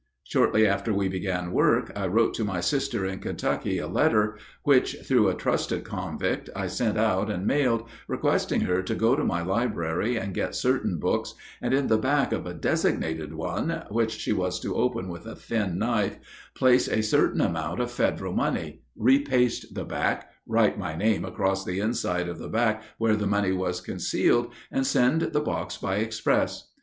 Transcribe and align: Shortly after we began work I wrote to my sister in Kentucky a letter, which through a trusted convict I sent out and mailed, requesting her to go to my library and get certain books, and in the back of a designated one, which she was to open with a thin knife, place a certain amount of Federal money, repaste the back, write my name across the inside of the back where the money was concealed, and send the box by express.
Shortly 0.23 0.65
after 0.65 0.91
we 0.95 1.09
began 1.09 1.51
work 1.51 1.91
I 1.95 2.07
wrote 2.07 2.33
to 2.33 2.43
my 2.43 2.59
sister 2.59 3.05
in 3.05 3.19
Kentucky 3.19 3.77
a 3.77 3.87
letter, 3.87 4.35
which 4.63 4.93
through 5.03 5.27
a 5.27 5.35
trusted 5.35 5.83
convict 5.83 6.49
I 6.55 6.65
sent 6.65 6.97
out 6.97 7.29
and 7.29 7.45
mailed, 7.45 7.87
requesting 8.07 8.61
her 8.61 8.81
to 8.81 8.95
go 8.95 9.15
to 9.15 9.23
my 9.23 9.43
library 9.43 10.17
and 10.17 10.33
get 10.33 10.55
certain 10.55 10.97
books, 10.97 11.35
and 11.61 11.71
in 11.71 11.85
the 11.85 11.99
back 11.99 12.31
of 12.33 12.47
a 12.47 12.53
designated 12.55 13.35
one, 13.35 13.83
which 13.91 14.13
she 14.13 14.33
was 14.33 14.59
to 14.61 14.75
open 14.75 15.07
with 15.07 15.27
a 15.27 15.35
thin 15.35 15.77
knife, 15.77 16.17
place 16.55 16.87
a 16.87 17.03
certain 17.03 17.39
amount 17.39 17.79
of 17.79 17.91
Federal 17.91 18.33
money, 18.33 18.81
repaste 18.99 19.71
the 19.75 19.85
back, 19.85 20.31
write 20.47 20.79
my 20.79 20.95
name 20.95 21.23
across 21.23 21.63
the 21.63 21.79
inside 21.79 22.27
of 22.27 22.39
the 22.39 22.49
back 22.49 22.81
where 22.97 23.15
the 23.15 23.27
money 23.27 23.51
was 23.51 23.79
concealed, 23.81 24.51
and 24.71 24.87
send 24.87 25.21
the 25.21 25.41
box 25.41 25.77
by 25.77 25.97
express. 25.97 26.71